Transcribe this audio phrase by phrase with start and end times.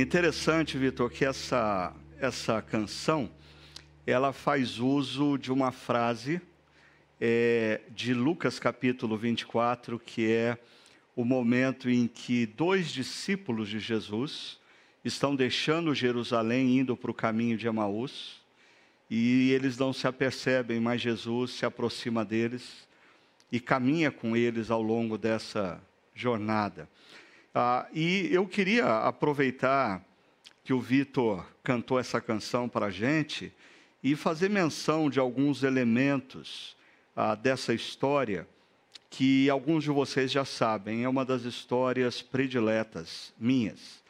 [0.00, 3.28] Interessante, Vitor, que essa, essa canção
[4.06, 6.40] ela faz uso de uma frase
[7.20, 10.56] é, de Lucas capítulo 24, que é
[11.16, 14.60] o momento em que dois discípulos de Jesus
[15.04, 18.40] estão deixando Jerusalém, indo para o caminho de Emaús,
[19.10, 22.86] e eles não se apercebem, mas Jesus se aproxima deles
[23.50, 25.82] e caminha com eles ao longo dessa
[26.14, 26.88] jornada.
[27.54, 30.04] Ah, e eu queria aproveitar
[30.62, 33.52] que o Vitor cantou essa canção para a gente
[34.02, 36.76] e fazer menção de alguns elementos
[37.16, 38.46] ah, dessa história
[39.10, 44.02] que alguns de vocês já sabem, é uma das histórias prediletas minhas.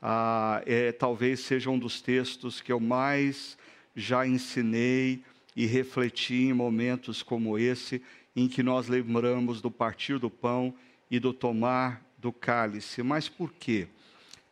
[0.00, 3.58] Ah, é, talvez seja um dos textos que eu mais
[3.96, 5.22] já ensinei
[5.56, 8.02] e refleti em momentos como esse,
[8.36, 10.74] em que nós lembramos do partir do pão
[11.10, 13.02] e do tomar do cálice.
[13.02, 13.86] Mas por quê?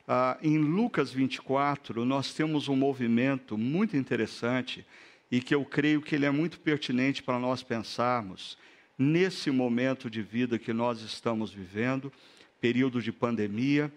[0.06, 4.84] Ah, em Lucas 24, nós temos um movimento muito interessante
[5.30, 8.58] e que eu creio que ele é muito pertinente para nós pensarmos
[8.98, 12.12] nesse momento de vida que nós estamos vivendo
[12.60, 13.90] período de pandemia,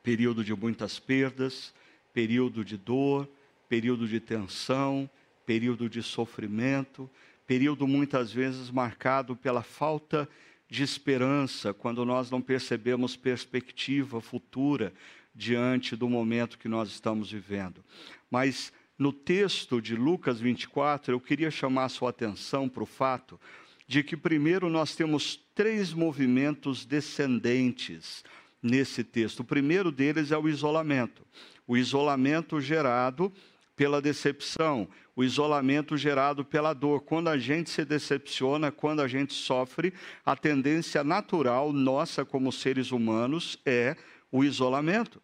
[0.00, 1.74] período de muitas perdas,
[2.12, 3.28] período de dor,
[3.68, 5.10] período de tensão,
[5.44, 7.10] período de sofrimento,
[7.44, 10.44] período muitas vezes marcado pela falta de
[10.82, 14.92] esperança, quando nós não percebemos perspectiva futura
[15.34, 17.84] diante do momento que nós estamos vivendo.
[18.30, 23.40] Mas no texto de Lucas 24, eu queria chamar sua atenção para o fato
[23.86, 28.24] de que, primeiro, nós temos três movimentos descendentes
[28.62, 29.40] nesse texto.
[29.40, 31.26] O primeiro deles é o isolamento.
[31.66, 33.32] O isolamento gerado
[33.76, 37.00] pela decepção, o isolamento gerado pela dor.
[37.00, 39.92] Quando a gente se decepciona, quando a gente sofre,
[40.24, 43.96] a tendência natural nossa como seres humanos é
[44.30, 45.22] o isolamento.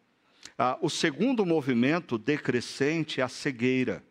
[0.59, 4.05] Ah, o segundo movimento decrescente é a cegueira.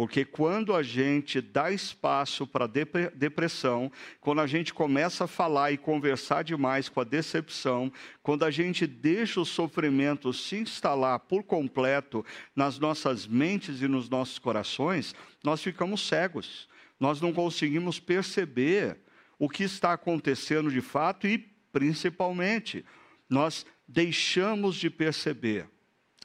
[0.00, 5.76] Porque quando a gente dá espaço para depressão, quando a gente começa a falar e
[5.76, 7.92] conversar demais com a decepção,
[8.22, 12.24] quando a gente deixa o sofrimento se instalar por completo
[12.56, 15.14] nas nossas mentes e nos nossos corações,
[15.44, 16.66] nós ficamos cegos.
[16.98, 18.96] Nós não conseguimos perceber
[19.38, 21.36] o que está acontecendo de fato e,
[21.70, 22.86] principalmente,
[23.28, 25.68] nós deixamos de perceber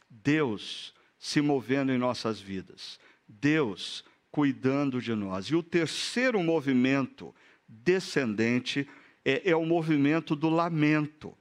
[0.09, 5.45] Deus se movendo em nossas vidas, Deus cuidando de nós.
[5.45, 7.33] E o terceiro movimento
[7.67, 8.87] descendente
[9.23, 11.33] é, é o movimento do lamento,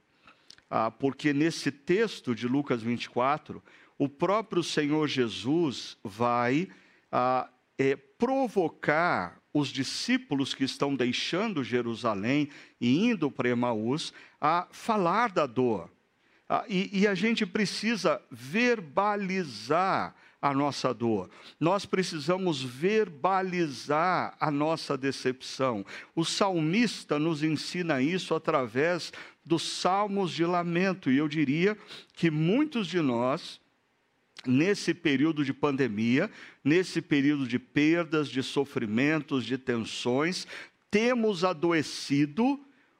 [0.69, 3.61] ah, porque nesse texto de Lucas 24,
[3.97, 6.67] o próprio Senhor Jesus vai
[7.11, 12.49] ah, é, provocar os discípulos que estão deixando Jerusalém
[12.81, 15.89] e indo para Emaús a falar da dor,
[16.47, 20.15] ah, e, e a gente precisa verbalizar
[20.45, 21.27] a nossa dor.
[21.59, 25.83] Nós precisamos verbalizar a nossa decepção.
[26.15, 29.11] O salmista nos ensina isso através
[29.43, 31.75] dos salmos de lamento, e eu diria
[32.13, 33.59] que muitos de nós,
[34.45, 36.29] nesse período de pandemia,
[36.63, 40.45] nesse período de perdas, de sofrimentos, de tensões,
[40.91, 42.59] temos adoecido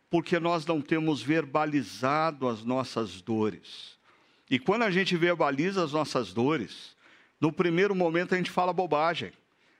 [0.10, 4.00] porque nós não temos verbalizado as nossas dores.
[4.50, 6.95] E quando a gente verbaliza as nossas dores,
[7.46, 9.32] no primeiro momento a gente fala bobagem,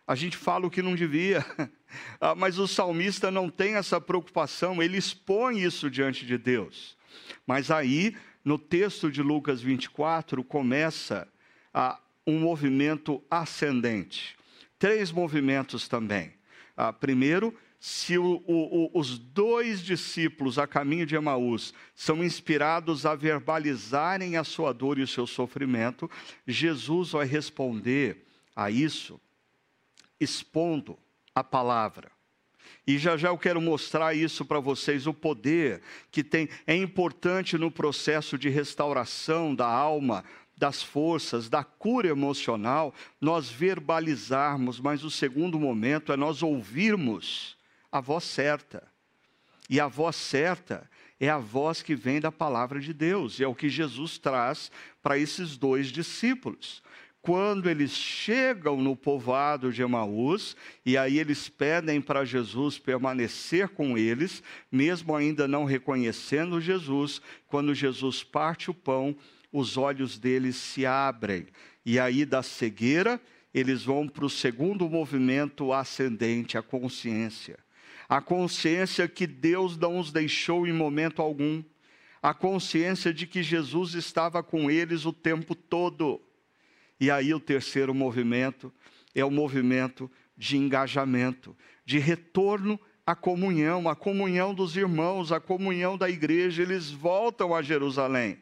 [0.06, 1.44] a gente fala o que não devia,
[2.22, 6.96] ah, mas o salmista não tem essa preocupação, ele expõe isso diante de Deus.
[7.48, 11.28] Mas aí, no texto de Lucas 24, começa
[11.74, 14.38] a, um movimento ascendente.
[14.78, 16.34] Três movimentos também.
[16.78, 23.16] Ah, primeiro, se o, o, os dois discípulos a caminho de Emaús são inspirados a
[23.16, 26.09] verbalizarem a sua dor e o seu sofrimento,
[26.47, 28.25] Jesus vai responder
[28.56, 29.19] a isso
[30.19, 30.97] expondo
[31.34, 32.12] a palavra.
[32.88, 35.81] E já já eu quero mostrar isso para vocês, o poder
[36.12, 36.50] que tem.
[36.66, 40.24] É importante no processo de restauração da alma,
[40.58, 47.54] das forças, da cura emocional, nós verbalizarmos, mas o segundo momento é nós ouvirmos
[47.96, 48.84] a voz certa.
[49.70, 53.47] E a voz certa é a voz que vem da palavra de Deus, e é
[53.47, 54.70] o que Jesus traz
[55.02, 56.84] para esses dois discípulos.
[57.22, 63.97] Quando eles chegam no povoado de Emaús, e aí eles pedem para Jesus permanecer com
[63.97, 69.16] eles, mesmo ainda não reconhecendo Jesus, quando Jesus parte o pão,
[69.53, 71.47] os olhos deles se abrem,
[71.86, 73.22] e aí da cegueira,
[73.53, 77.65] eles vão para o segundo movimento ascendente, a consciência
[78.07, 81.63] a consciência que Deus não os deixou em momento algum,
[82.22, 86.22] a consciência de que Jesus estava com eles o tempo todo.
[86.99, 88.73] E aí o terceiro movimento
[89.13, 91.55] é o movimento de engajamento,
[91.85, 97.61] de retorno à comunhão, a comunhão dos irmãos, a comunhão da igreja, eles voltam a
[97.61, 98.40] Jerusalém.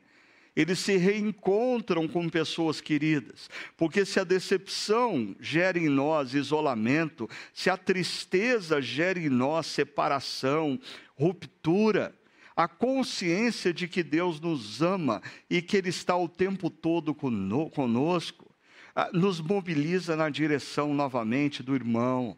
[0.56, 7.70] Eles se reencontram com pessoas queridas, porque se a decepção gera em nós isolamento, se
[7.70, 10.80] a tristeza gera em nós separação,
[11.16, 12.16] ruptura,
[12.56, 18.54] a consciência de que Deus nos ama e que Ele está o tempo todo conosco,
[18.96, 22.38] ah, nos mobiliza na direção novamente do irmão,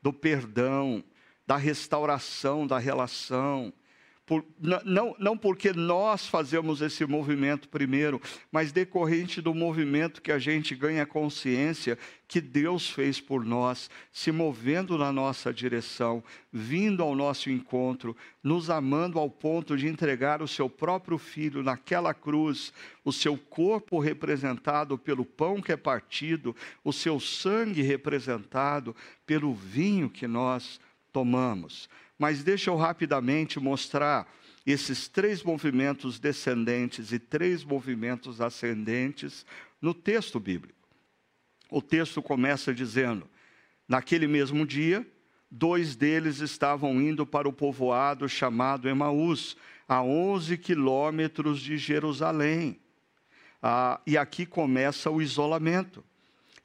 [0.00, 1.04] do perdão,
[1.46, 3.72] da restauração da relação,
[4.30, 4.44] por,
[4.84, 8.22] não, não porque nós fazemos esse movimento primeiro,
[8.52, 11.98] mas decorrente do movimento que a gente ganha consciência
[12.28, 16.22] que Deus fez por nós, se movendo na nossa direção,
[16.52, 22.14] vindo ao nosso encontro, nos amando ao ponto de entregar o seu próprio filho naquela
[22.14, 22.72] cruz,
[23.04, 26.54] o seu corpo representado pelo pão que é partido,
[26.84, 28.94] o seu sangue representado
[29.26, 30.78] pelo vinho que nós
[31.12, 31.88] tomamos.
[32.20, 34.30] Mas deixa eu rapidamente mostrar
[34.66, 39.46] esses três movimentos descendentes e três movimentos ascendentes
[39.80, 40.78] no texto bíblico.
[41.70, 43.26] O texto começa dizendo:
[43.88, 45.06] Naquele mesmo dia,
[45.50, 49.56] dois deles estavam indo para o povoado chamado Emaús,
[49.88, 52.78] a 11 quilômetros de Jerusalém.
[53.62, 56.04] Ah, e aqui começa o isolamento.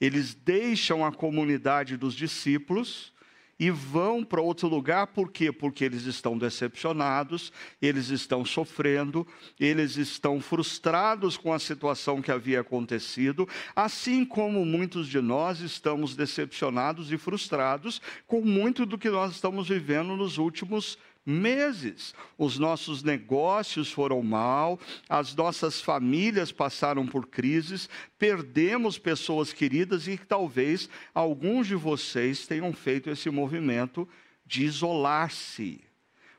[0.01, 3.15] Eles deixam a comunidade dos discípulos
[3.60, 5.52] e vão para outro lugar, por quê?
[5.52, 9.25] Porque eles estão decepcionados, eles estão sofrendo,
[9.60, 16.16] eles estão frustrados com a situação que havia acontecido, assim como muitos de nós estamos
[16.16, 22.13] decepcionados e frustrados com muito do que nós estamos vivendo nos últimos meses.
[22.38, 24.80] Os nossos negócios foram mal,
[25.10, 27.89] as nossas famílias passaram por crises,
[28.19, 34.07] perdemos pessoas queridas e talvez alguns de vocês tenham feito esse movimento
[34.45, 35.81] de isolar-se.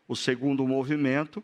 [0.06, 1.42] O segundo movimento,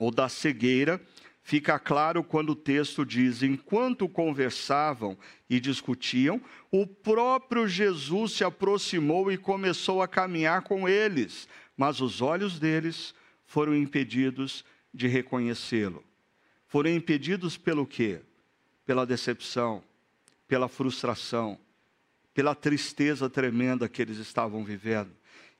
[0.00, 1.00] o da cegueira,
[1.44, 5.16] fica claro quando o texto diz: enquanto conversavam
[5.48, 6.40] e discutiam,
[6.72, 11.46] o próprio Jesus se aproximou e começou a caminhar com eles
[11.76, 13.14] mas os olhos deles
[13.44, 16.04] foram impedidos de reconhecê-lo.
[16.66, 18.20] Foram impedidos pelo quê?
[18.84, 19.82] Pela decepção,
[20.48, 21.58] pela frustração,
[22.34, 25.10] pela tristeza tremenda que eles estavam vivendo.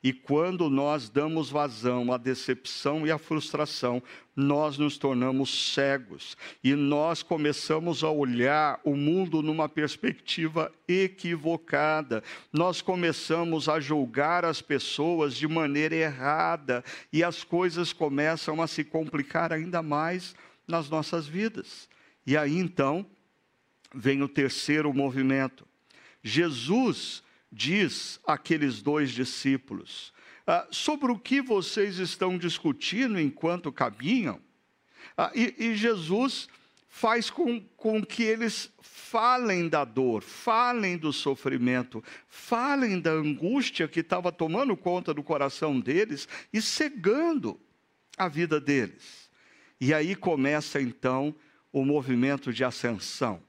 [0.03, 4.03] E quando nós damos vazão à decepção e à frustração,
[4.35, 12.21] nós nos tornamos cegos e nós começamos a olhar o mundo numa perspectiva equivocada.
[12.51, 18.83] Nós começamos a julgar as pessoas de maneira errada e as coisas começam a se
[18.83, 20.35] complicar ainda mais
[20.67, 21.87] nas nossas vidas.
[22.27, 23.05] E aí então
[23.95, 25.65] vem o terceiro movimento.
[26.21, 27.23] Jesus
[27.53, 30.11] diz aqueles dois discípulos:
[30.45, 34.41] ah, sobre o que vocês estão discutindo enquanto caminham?
[35.15, 36.49] Ah, e, e, Jesus
[36.89, 43.99] faz com, com que eles falem da dor, falem do sofrimento, falem da angústia que
[43.99, 47.59] estava tomando conta do coração deles e cegando
[48.17, 49.29] a vida deles.
[49.79, 51.35] E aí começa então
[51.71, 53.41] o movimento de ascensão,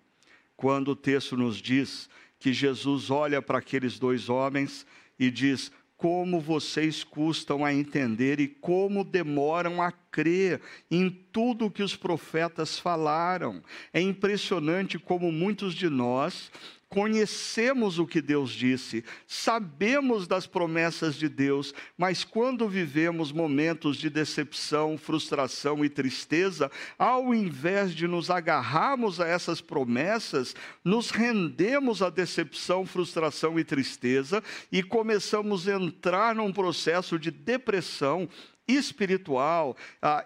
[0.56, 2.08] quando o texto nos diz
[2.44, 4.86] que Jesus olha para aqueles dois homens
[5.18, 10.60] e diz: Como vocês custam a entender e como demoram a crer
[10.90, 13.62] em tudo que os profetas falaram.
[13.94, 16.52] É impressionante como muitos de nós
[16.94, 24.08] conhecemos o que Deus disse, sabemos das promessas de Deus, mas quando vivemos momentos de
[24.08, 32.10] decepção, frustração e tristeza, ao invés de nos agarrarmos a essas promessas, nos rendemos à
[32.10, 38.28] decepção, frustração e tristeza e começamos a entrar num processo de depressão,
[38.68, 39.76] espiritual,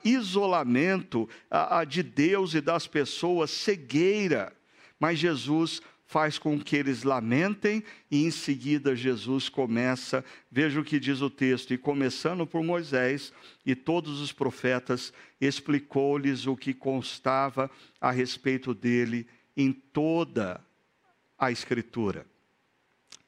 [0.05, 1.27] isolamento
[1.89, 4.53] de Deus e das pessoas, cegueira.
[5.01, 10.99] Mas Jesus faz com que eles lamentem e em seguida Jesus começa, veja o que
[10.99, 13.31] diz o texto, e começando por Moisés
[13.65, 20.65] e todos os profetas, explicou-lhes o que constava a respeito dele em toda
[21.39, 22.25] a Escritura.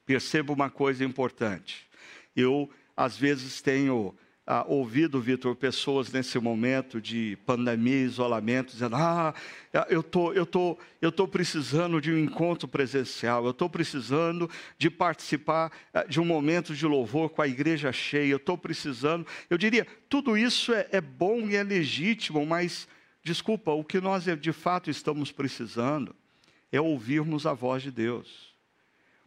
[0.03, 1.87] Perceba uma coisa importante.
[2.35, 4.15] Eu, às vezes, tenho
[4.53, 9.33] ah, ouvido, Vitor, pessoas nesse momento de pandemia, isolamento, dizendo: Ah,
[9.89, 14.89] eu tô, eu tô, eu tô precisando de um encontro presencial, eu estou precisando de
[14.89, 19.25] participar ah, de um momento de louvor com a igreja cheia, eu estou precisando.
[19.49, 22.89] Eu diria, tudo isso é, é bom e é legítimo, mas,
[23.23, 26.13] desculpa, o que nós de fato estamos precisando
[26.73, 28.53] é ouvirmos a voz de Deus,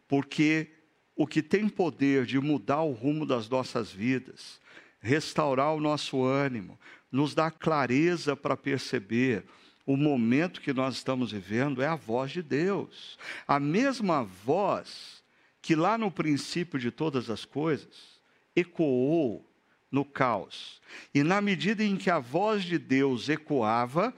[0.07, 0.69] porque
[1.15, 4.63] o que tem poder de mudar o rumo das nossas vidas,
[5.05, 6.79] restaurar o nosso ânimo,
[7.11, 9.45] nos dar clareza para perceber
[9.85, 13.19] o momento que nós estamos vivendo é a voz de Deus.
[13.47, 15.23] A mesma voz
[15.61, 18.19] que lá no princípio de todas as coisas
[18.55, 19.45] ecoou
[19.91, 20.81] no caos.
[21.13, 24.11] E na medida em que a voz de Deus ecoava,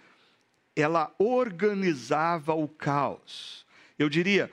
[0.73, 3.65] ela organizava o caos.
[3.99, 4.49] Eu diria,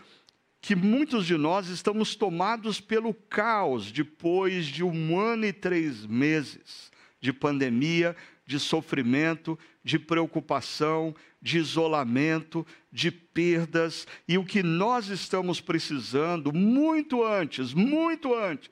[0.64, 6.90] que muitos de nós estamos tomados pelo caos depois de um ano e três meses
[7.20, 8.16] de pandemia,
[8.46, 17.22] de sofrimento, de preocupação, de isolamento, de perdas, e o que nós estamos precisando muito
[17.22, 18.70] antes, muito antes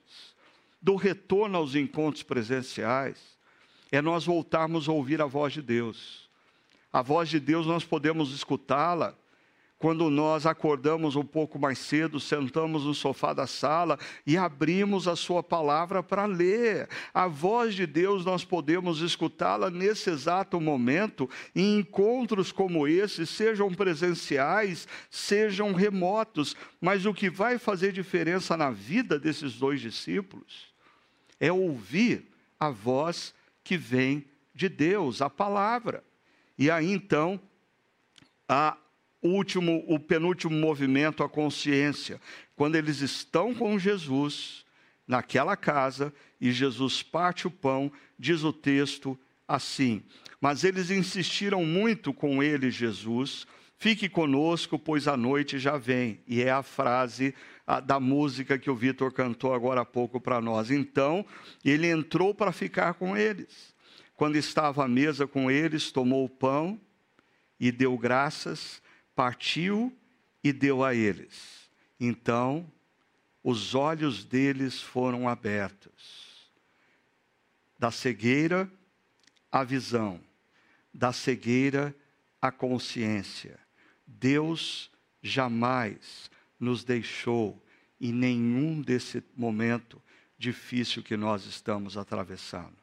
[0.81, 3.19] do retorno aos encontros presenciais,
[3.91, 6.27] é nós voltarmos a ouvir a voz de Deus.
[6.91, 9.15] A voz de Deus nós podemos escutá-la
[9.83, 15.15] quando nós acordamos um pouco mais cedo, sentamos no sofá da sala e abrimos a
[15.17, 16.87] Sua palavra para ler.
[17.13, 23.73] A voz de Deus nós podemos escutá-la nesse exato momento, em encontros como esse, sejam
[23.73, 26.55] presenciais, sejam remotos.
[26.79, 30.73] Mas o que vai fazer diferença na vida desses dois discípulos
[31.41, 32.25] é ouvir
[32.57, 34.23] a voz que vem
[34.55, 36.01] de Deus, a palavra.
[36.57, 37.37] E aí então,
[38.47, 38.77] a
[39.23, 42.19] último, o penúltimo movimento, a consciência.
[42.55, 44.65] Quando eles estão com Jesus
[45.07, 50.03] naquela casa e Jesus parte o pão, diz o texto assim:
[50.39, 56.19] Mas eles insistiram muito com ele, Jesus, fique conosco, pois a noite já vem.
[56.27, 57.33] E é a frase
[57.65, 60.69] a, da música que o Vitor cantou agora há pouco para nós.
[60.69, 61.25] Então,
[61.63, 63.73] ele entrou para ficar com eles.
[64.15, 66.79] Quando estava à mesa com eles, tomou o pão
[67.59, 68.82] e deu graças
[69.15, 69.95] partiu
[70.43, 71.69] e deu a eles.
[71.99, 72.69] Então,
[73.43, 76.51] os olhos deles foram abertos.
[77.77, 78.71] Da cegueira,
[79.51, 80.19] a visão.
[80.93, 81.95] Da cegueira,
[82.41, 83.59] a consciência.
[84.05, 84.91] Deus
[85.21, 86.29] jamais
[86.59, 87.61] nos deixou
[87.99, 90.01] em nenhum desse momento
[90.37, 92.75] difícil que nós estamos atravessando.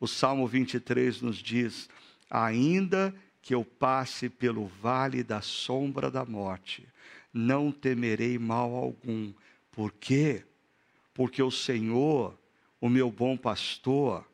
[0.00, 1.88] O Salmo 23 nos diz:
[2.30, 6.86] ainda que eu passe pelo vale da sombra da morte,
[7.32, 9.32] não temerei mal algum.
[9.70, 10.44] Por quê?
[11.12, 12.36] Porque o Senhor,
[12.80, 14.26] o meu bom pastor,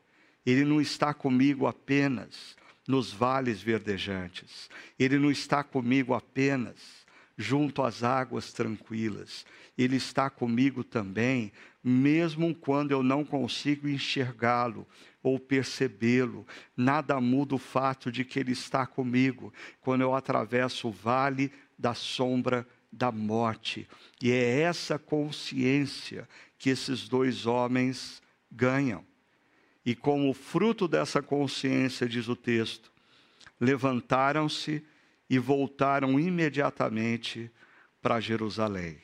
[0.45, 8.02] ele não está comigo apenas nos vales verdejantes, ele não está comigo apenas junto às
[8.02, 14.86] águas tranquilas, ele está comigo também, mesmo quando eu não consigo enxergá-lo,
[15.22, 16.46] ou percebê-lo.
[16.76, 21.94] Nada muda o fato de que Ele está comigo quando eu atravesso o vale da
[21.94, 23.88] sombra da morte.
[24.20, 29.04] E é essa consciência que esses dois homens ganham.
[29.84, 32.92] E como fruto dessa consciência, diz o texto,
[33.60, 34.84] levantaram-se
[35.28, 37.50] e voltaram imediatamente
[38.00, 38.98] para Jerusalém.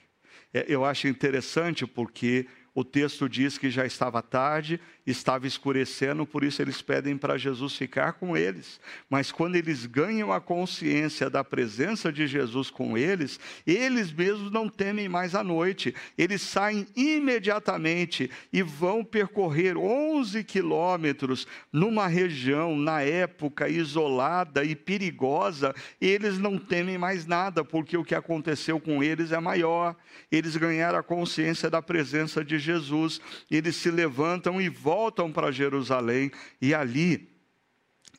[0.53, 2.47] É, eu acho interessante porque
[2.79, 7.75] o texto diz que já estava tarde, estava escurecendo, por isso eles pedem para Jesus
[7.75, 8.81] ficar com eles.
[9.11, 14.69] Mas quando eles ganham a consciência da presença de Jesus com eles, eles mesmos não
[14.69, 15.93] temem mais a noite.
[16.17, 25.75] Eles saem imediatamente e vão percorrer 11 quilômetros numa região, na época, isolada e perigosa.
[26.01, 29.97] Eles não temem mais nada, porque o que aconteceu com eles é maior.
[30.31, 33.21] Eles ganharam a consciência da presença de Jesus Jesus,
[33.51, 37.29] eles se levantam e voltam para Jerusalém, e ali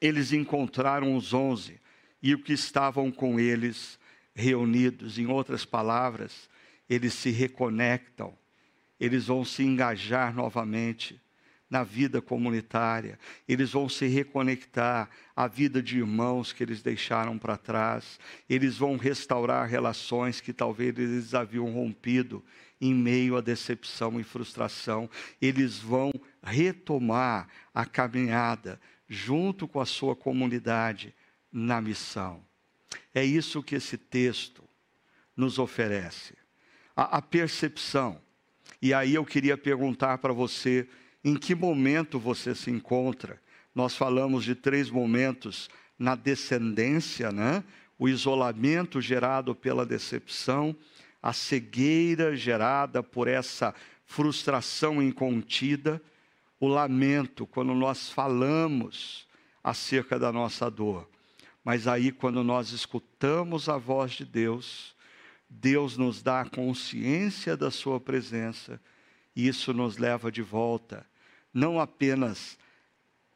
[0.02, 1.80] eles encontraram os onze
[2.22, 4.00] e o que estavam com eles
[4.34, 5.20] reunidos.
[5.20, 6.50] Em outras palavras,
[6.90, 8.38] eles se reconectam,
[9.00, 11.20] eles vão se engajar novamente
[11.70, 17.58] na vida comunitária, eles vão se reconectar à vida de irmãos que eles deixaram para
[17.58, 22.44] trás, eles vão restaurar relações que talvez eles haviam rompido
[22.82, 25.10] em meio à decepção e frustração,
[25.42, 26.12] eles vão
[26.42, 31.14] retomar a caminhada junto com a sua comunidade
[31.52, 32.44] na missão.
[33.14, 34.64] É isso que esse texto
[35.36, 36.36] nos oferece.
[36.96, 38.22] A, a percepção.
[38.82, 40.88] E aí eu queria perguntar para você
[41.24, 43.42] em que momento você se encontra.
[43.74, 47.64] Nós falamos de três momentos na descendência, né?
[47.98, 50.76] O isolamento gerado pela decepção,
[51.22, 56.02] a cegueira gerada por essa frustração incontida,
[56.60, 59.28] o lamento quando nós falamos
[59.64, 61.10] acerca da nossa dor.
[61.64, 64.96] Mas aí, quando nós escutamos a voz de Deus,
[65.50, 68.80] Deus nos dá a consciência da Sua presença,
[69.36, 71.06] e isso nos leva de volta,
[71.54, 72.58] não apenas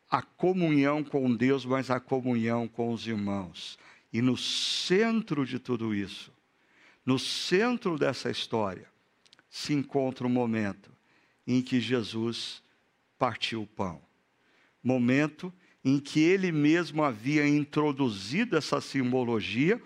[0.10, 3.79] a comunhão com Deus, mas a comunhão com os irmãos.
[4.12, 6.32] E no centro de tudo isso,
[7.05, 8.88] no centro dessa história,
[9.50, 10.91] se encontra o um momento
[11.48, 12.62] em que Jesus
[13.17, 14.01] partiu o pão.
[14.84, 15.51] Momento
[15.84, 19.82] em que ele mesmo havia introduzido essa simbologia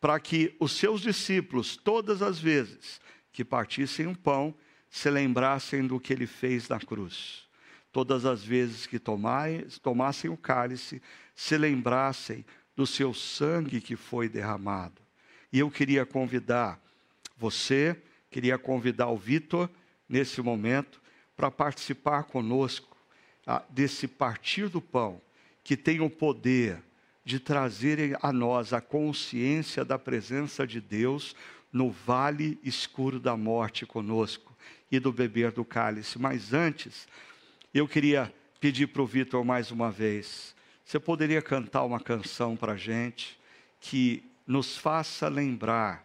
[0.00, 3.00] para que os seus discípulos, todas as vezes
[3.32, 4.54] que partissem o pão,
[4.88, 7.48] se lembrassem do que ele fez na cruz.
[7.92, 11.02] Todas as vezes que tomassem o cálice,
[11.34, 12.44] se lembrassem
[12.76, 15.02] do seu sangue que foi derramado.
[15.52, 16.80] E eu queria convidar
[17.36, 17.96] você,
[18.30, 19.68] queria convidar o Vitor,
[20.08, 21.00] nesse momento,
[21.36, 22.96] para participar conosco
[23.46, 25.20] ah, desse partir do pão,
[25.64, 26.82] que tem o poder
[27.24, 31.34] de trazer a nós a consciência da presença de Deus
[31.72, 34.54] no vale escuro da morte conosco
[34.90, 36.18] e do beber do cálice.
[36.18, 37.06] Mas antes,
[37.78, 42.72] eu queria pedir para o Vitor mais uma vez: você poderia cantar uma canção para
[42.72, 43.38] a gente
[43.80, 46.04] que nos faça lembrar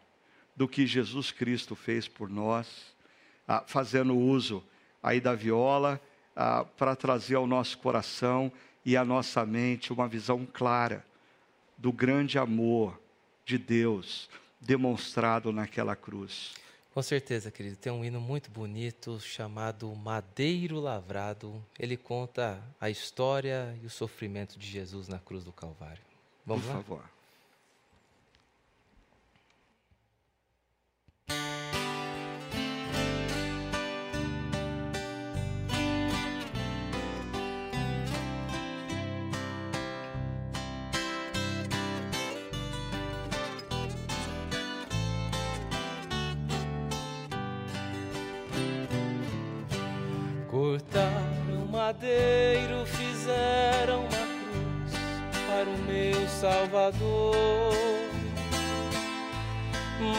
[0.55, 2.95] do que Jesus Cristo fez por nós,
[3.47, 4.63] ah, fazendo uso
[5.01, 5.99] aí da viola
[6.35, 8.51] ah, para trazer ao nosso coração
[8.85, 11.05] e à nossa mente uma visão clara
[11.77, 12.99] do grande amor
[13.43, 14.29] de Deus
[14.61, 16.53] demonstrado naquela cruz.
[16.95, 17.75] Com certeza, querido.
[17.75, 21.61] Tem um hino muito bonito chamado Madeiro Lavrado.
[21.77, 26.01] Ele conta a história e o sofrimento de Jesus na cruz do Calvário.
[26.45, 26.75] Vamos Por lá?
[26.75, 27.14] favor.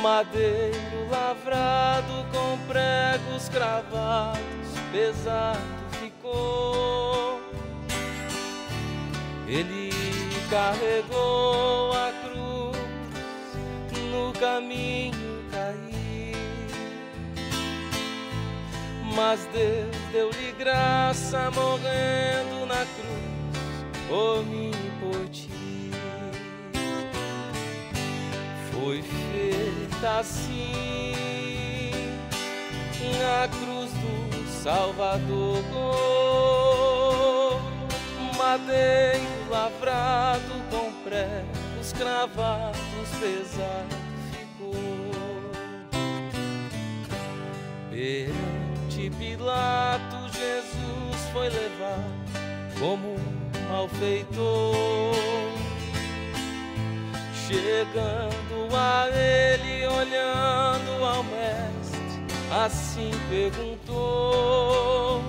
[0.02, 4.40] Madeiro lavrado com pregos cravados,
[4.90, 5.60] pesado
[5.92, 7.40] ficou.
[9.46, 9.90] Ele
[10.50, 12.76] carregou a cruz
[14.10, 15.26] no caminho
[19.16, 25.45] Mas Deus deu-lhe graça morrendo na cruz por mim e por ti.
[28.86, 30.70] Foi feita assim
[33.20, 35.64] a cruz do Salvador,
[38.38, 42.78] madeiro lavrado com pregos cravados
[43.18, 43.98] pesados
[44.30, 44.72] ficou.
[47.90, 55.65] Perante Pilato, Jesus foi levado como um malfeitor.
[57.46, 65.22] Chegando a ele, olhando ao Mestre, assim perguntou: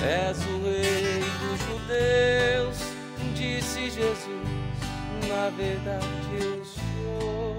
[0.00, 2.76] És o Rei dos Judeus?
[3.36, 4.48] Disse Jesus:
[5.28, 6.08] Na verdade
[6.40, 7.56] eu sou.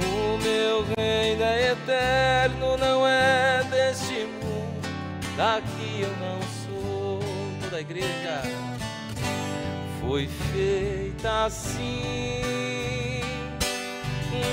[0.00, 4.88] O meu reino é eterno, não é deste mundo,
[5.36, 7.20] daqui eu não sou.
[7.62, 8.42] Toda a igreja
[10.00, 13.20] foi feita assim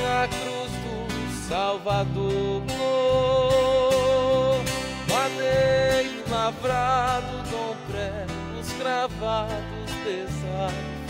[0.04, 2.62] na cruz do Salvador.
[5.10, 11.01] Madeiro lavrado com pregos cravados pesados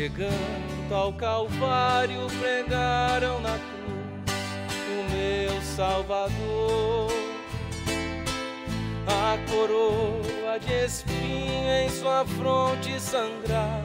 [0.00, 4.32] Chegando ao Calvário, pregaram na cruz
[4.88, 7.12] o meu Salvador.
[9.06, 13.84] A coroa de espinho em sua fronte sangrava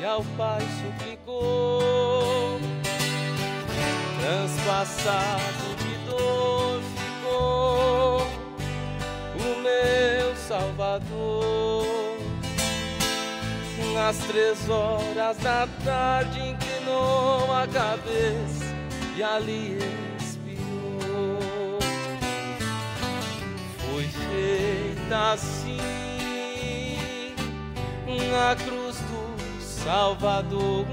[0.00, 2.58] e ao Pai suplicou.
[4.22, 8.22] Transpassado de dor ficou
[9.36, 12.01] o meu Salvador.
[13.96, 18.64] Às três horas da tarde inclinou a cabeça
[19.16, 19.78] e ali
[20.18, 21.78] expirou.
[23.78, 26.02] Foi feita assim
[28.34, 30.86] a cruz do Salvador.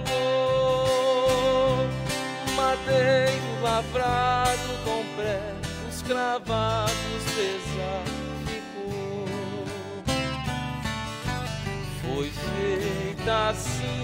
[2.56, 8.29] Madeiro lavrado com pregos cravados pesados
[12.20, 14.04] Foi feita assim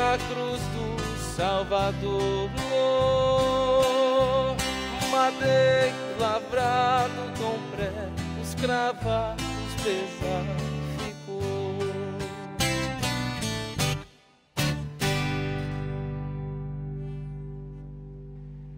[0.00, 2.48] a cruz do Salvador.
[5.10, 9.44] Madeiro lavrado com pregos cravados
[9.84, 10.71] pesar